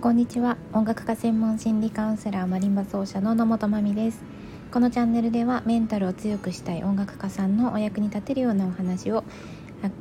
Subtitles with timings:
[0.00, 0.56] こんにちは。
[0.72, 4.22] 音楽家専門心理カウンセラーマリンバ奏者の野本真美です。
[4.70, 9.24] このチャンネルではメンタルを強くしたい音楽家さんのお役に立てるようなお話を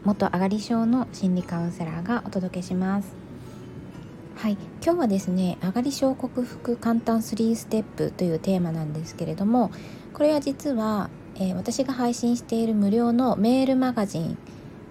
[0.04, 3.16] 元上がり症の心理カウンセラーがお届けします。
[4.36, 4.58] はい。
[4.86, 9.72] 今日はですね上がり症克服簡単3ステップというテーマなんですけれども
[10.14, 14.38] これは実は、えー、私が配信している無料のメールマガジン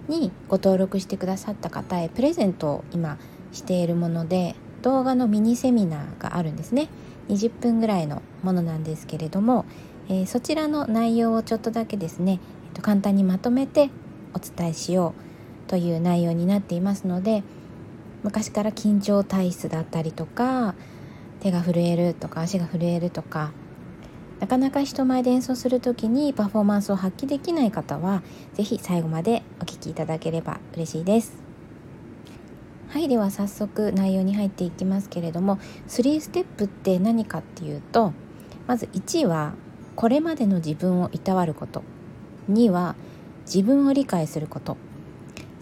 [0.08, 3.18] にご登録してくださった方へプレゼントを今
[3.52, 6.88] しているもので動画のミニセミナーがあるんですね
[7.28, 9.64] 20分ぐらいのものなんですけれども、
[10.08, 12.40] えー、そちらの内容をちょっとだけですね、
[12.70, 13.90] えー、と簡単にまとめて
[14.34, 15.14] お伝えしよ
[15.66, 17.42] うという内容になっていますので
[18.22, 20.74] 昔から緊張体質だったりとか
[21.40, 23.52] 手が震えるとか足が震えるとか
[24.40, 28.22] なかなか人前で演奏する時にパフォーマンスを発揮できない方は
[28.54, 31.45] 是非最後までお聴きいただければ嬉しいです。
[32.88, 38.12] はいでは早速内容に入っていきますけれども3ステップって何かっていうと
[38.66, 39.54] まず1は
[39.96, 41.82] これまでの自分をいたわること。
[42.50, 42.96] 2は
[43.46, 44.76] 自分を理解すること。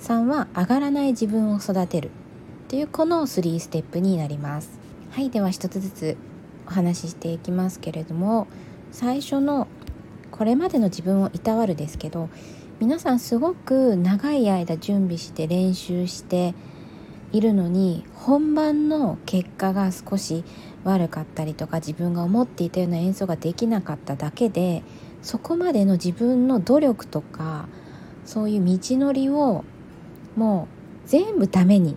[0.00, 2.10] 3は上がらない自分を育てる
[2.68, 4.78] というこの3ステップになります。
[5.10, 6.16] はいでは一つずつ
[6.66, 8.48] お話ししていきますけれども
[8.90, 9.68] 最初の
[10.30, 12.28] これまでの自分をいたわるですけど
[12.80, 16.54] 皆さんすごく長い間準備して練習して
[17.36, 20.44] いるのに本番の結果が少し
[20.84, 24.84] 悪かったりとか自分が思っていたような演奏ができなかっただけで
[25.20, 27.66] そこまでの自分の努力とか
[28.24, 29.64] そういう道のりを
[30.36, 30.68] も
[31.06, 31.96] う全部ダメに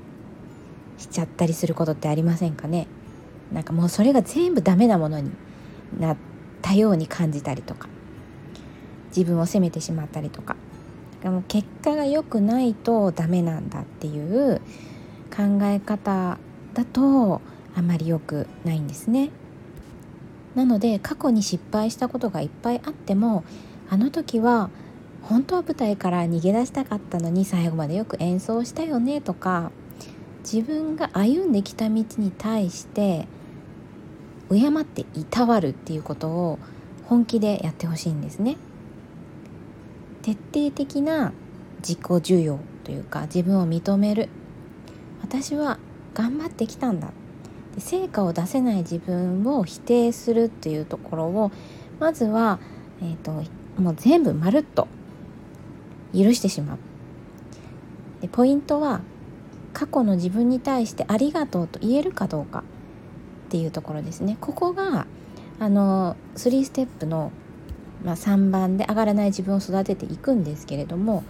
[0.97, 2.87] しちゃったりすることってありませんかね？
[3.53, 5.31] なんかもうそれが全部ダメなものに
[5.99, 6.17] なっ
[6.61, 7.87] たように感じたりとか。
[9.15, 10.55] 自分を責めてしまったりとか。
[11.23, 14.61] も結果が良くないとダメなんだっていう
[15.37, 16.39] 考え方
[16.73, 17.41] だと
[17.75, 19.29] あまり良くないんですね。
[20.55, 23.43] なので過去に失敗したことがいっぱいあっても
[23.87, 24.71] あの時は
[25.21, 29.71] 本当は舞台から逃げ出したかったのに最後までよく演奏したよねとか
[30.39, 33.27] 自分が歩んできた道に対して
[34.49, 36.57] 敬っていたわるっていうことを
[37.05, 38.57] 本気でやってほしいんですね。
[40.23, 41.33] 徹底的な
[41.79, 44.29] 自己需要というか自分を認める
[45.21, 45.79] 私は
[46.13, 47.11] 頑張ってきたんだ。
[47.79, 51.51] 成果を出せない自分を否定するっていうところを
[51.99, 52.59] まずは、
[53.01, 53.43] えーと、
[53.79, 54.87] もう全部まるっと
[56.13, 56.77] 許してしまう。
[58.21, 59.01] でポイントは
[59.73, 62.63] 過去の自分に対してありがとうと言えるかどうか
[63.47, 64.37] っていうところですね。
[64.41, 65.05] ここが
[65.59, 67.31] あの3ステップの、
[68.03, 71.23] まあ、3番で上がらない自分を育てていくんですけれども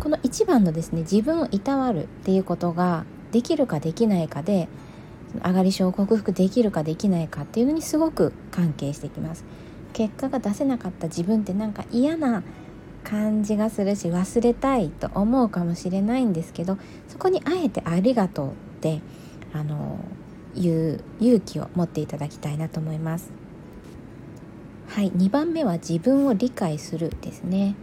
[0.00, 4.68] この1番のですね自分をいたわるっていうことができるかできないかで
[5.44, 9.44] 上がり症を克服できるかできないかっていうのにすごく関係してきます。
[9.92, 12.42] 結果が出せなかった自分ってなんか嫌な
[13.04, 19.00] 感じがするし忘れたいと思うかもしれないんですけどそこにあえて「ありがとう」って
[19.52, 19.98] あの
[20.56, 23.30] いう勇気を持っていただきたいなと思います。
[24.88, 27.74] はい2番目は自分を理解するですね。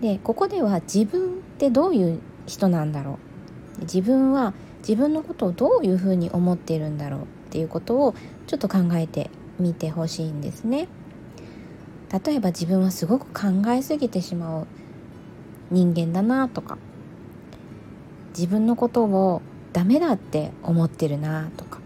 [0.00, 3.18] でここでは自分ってどういう人なんだろ
[3.78, 3.80] う？
[3.82, 8.14] 自分は自分のことをどういうふうに思っているんだろうっていうことを
[8.46, 10.88] ちょっと考えてみてほしいんですね。
[12.26, 14.66] 例えば自分はすごく考えすぎてしまう
[15.70, 16.78] 人間だなとか。
[18.36, 21.78] 自分のことをダメだって思ってるなとか。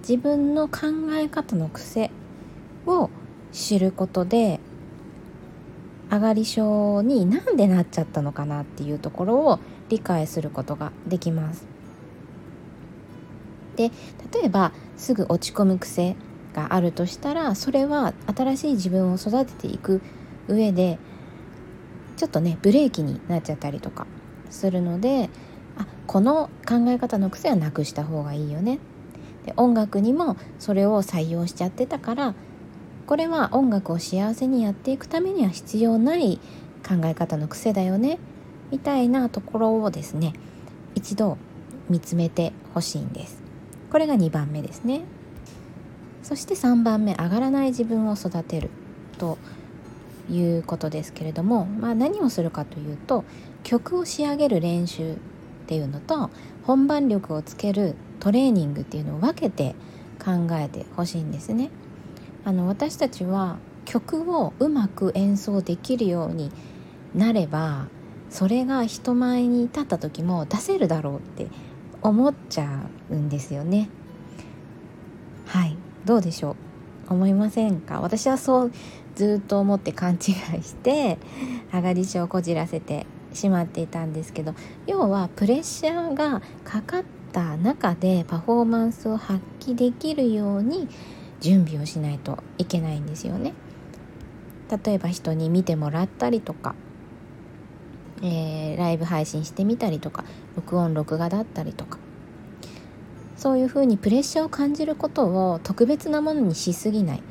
[0.00, 0.80] 自分の考
[1.12, 2.10] え方の癖
[2.86, 3.10] を
[3.52, 4.60] 知ることで
[6.10, 9.58] 上がり症になんでなっちゃったのかなっていうところを
[9.88, 11.66] 理解することができます。
[13.76, 13.90] で
[14.32, 16.16] 例えばすぐ落ち込む癖
[16.52, 20.02] があるとしたらそれは新しい自分を育てていく
[20.48, 20.98] 上で
[22.16, 24.08] ちょっとねブレーキになっちゃったりとか
[24.50, 25.30] するので
[25.76, 28.80] あこの考え方の癖はなくした方がいいよね
[29.46, 32.34] で音楽にもそれを採用しちゃってたから
[33.08, 36.38] これは音楽を幸せにやっていくためには必要ない
[36.86, 38.18] 考え方の癖だよね。
[38.70, 40.34] みたいなところをですね
[40.94, 41.38] 一度
[41.88, 43.42] 見つめてほしいんです。
[43.90, 45.04] これが2番目ですね。
[46.22, 48.68] そして3番目上がらない自分を育てる
[49.16, 49.38] と
[50.30, 53.24] いうことですけれども、まあ、何をするかというと
[53.62, 55.16] 曲を仕上げる練習っ
[55.66, 56.28] ていうのと
[56.64, 59.74] 本番力をつけるトレーニングっていうのを分けて
[60.22, 61.70] 考えてほしいんですね。
[62.44, 66.50] あの私たちは曲をうまく演奏できるように
[67.14, 67.86] なれば
[68.30, 71.48] それが人前に立った時も出せるだろうって
[72.02, 73.88] 思っちゃうんですよね。
[75.46, 75.76] はい。
[76.04, 76.56] どうでしょ
[77.08, 77.14] う？
[77.14, 78.00] 思いませんか？
[78.00, 78.72] 私はそう
[79.14, 80.18] ずっと思って勘違い
[80.62, 81.18] して
[81.72, 84.54] 上がり症をこじらせてしまっていたんですけど
[84.86, 87.02] 要はプレッシャーがかかっ
[87.32, 90.88] た中でパフォーマンスを発揮できるように
[91.40, 93.54] 準備をしないといけないんですよね。
[94.84, 96.74] 例えば人に見てもらったりとか、
[98.22, 100.24] えー、ライブ配信してみたりとか
[100.56, 101.98] 録音録画だったりとか。
[103.36, 107.22] そういうふうにプレッシャーを感じることを特別なものにしすぎない。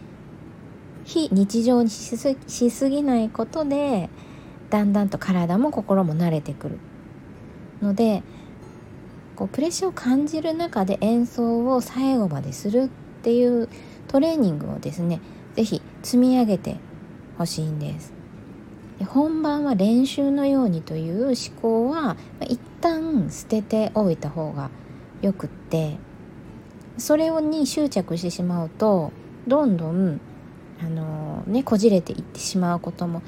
[1.04, 2.18] 非日常にし
[2.70, 4.10] すぎないことで
[4.70, 6.80] だんだんと体も心も慣れてくる。
[7.82, 8.24] ので
[9.36, 12.84] こうプレッシャーを感じる中で演奏を最後までする。
[12.84, 13.68] っっていう
[14.08, 15.20] トレーニングをですね
[15.56, 16.78] 是非積み上げて
[17.38, 18.14] ほしいんです。
[19.00, 24.70] で本番は練習のようにという思考は、ま、一旦捨てておいた方が
[25.22, 25.98] よくって
[26.98, 29.12] それに執着してしまうと
[29.48, 30.20] どんどん
[30.80, 33.22] あの、ねこじれていってしまうことも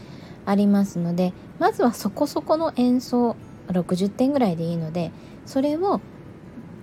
[0.45, 3.35] ありますのでまずはそこそこの演奏
[3.67, 5.11] 60点ぐらいでいいので
[5.45, 6.01] それを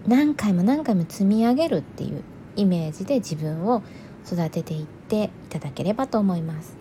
[0.06, 2.22] 何回も何回も積み上げるっていう
[2.56, 3.82] イメージで自分を
[4.26, 6.76] 育てていっていただければと思います。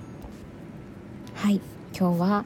[1.36, 1.62] はい。
[1.98, 2.46] 今日は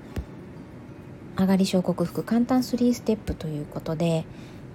[1.37, 4.25] 上がり症克服簡単3ステップということで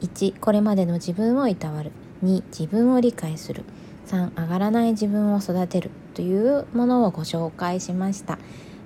[0.00, 1.92] 1これまでの自分をいたわる。
[2.24, 3.64] 2自分を理解する。
[4.06, 8.38] 3上がらない自分を育てるというものをご紹介しました。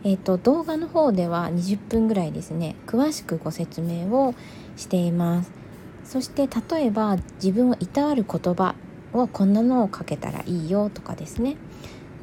[0.05, 4.35] えーと、動画の方では20分ぐらいですね詳しくご説明を
[4.77, 5.53] しています。
[6.05, 8.75] そして例えば自分をいたわる言葉
[9.13, 11.57] をこんなのをかけたらいいよとかですね。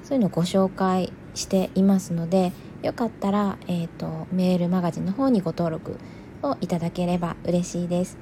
[0.03, 2.53] そういうのをご紹介していますので
[2.83, 5.97] よかったら、えーと、メールマガジンの方にご登録
[6.43, 8.17] をいただければ嬉しいです。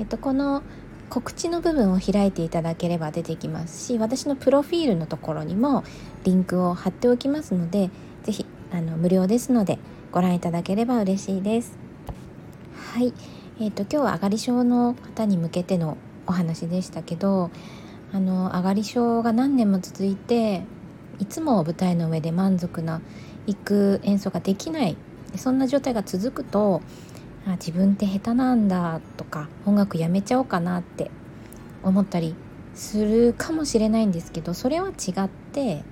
[0.00, 0.62] えっ、ー、と、この
[1.10, 5.82] 告知の部分を開いていただければ出てきますし私のプロフィールのところにも
[6.22, 7.90] リンクを貼っておきますので
[8.22, 9.80] 是非あの無料ですので
[10.12, 11.76] ご覧いただければ嬉しいです。
[12.92, 13.12] はい。
[13.60, 15.96] えーと、今日は上がり症の方に向けての
[16.26, 17.50] お話でしたけど
[18.12, 20.64] あの上がり症が何年も続いて
[21.18, 23.00] いつも舞台の上で満足な
[23.46, 24.96] 行く演奏ができない。
[25.36, 26.82] そんな状態が続くと
[27.46, 31.10] あ自分って下手なんだとか音楽やめちゃおうかなって
[31.82, 32.34] 思ったり
[32.74, 35.82] するかもしれないんですけどそれは違って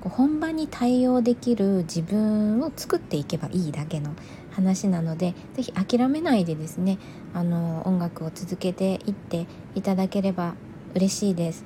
[0.00, 4.14] 本番に対応できる自分を作っていけばいいだけの
[4.50, 6.98] 話なので是非諦めないでですね
[7.34, 10.54] あの音楽を続けていっていただければ
[10.94, 11.64] 嬉しいです。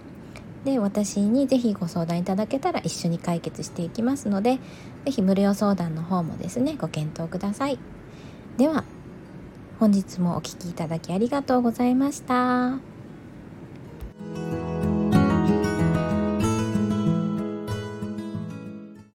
[0.64, 4.58] で私に是非ご相談いただけたら一緒に解決していきますので
[5.04, 7.78] 是非無料相談の方もですねご検討ください。
[8.56, 8.84] では
[9.78, 12.95] 本日もお聴きいただきありがとうございました。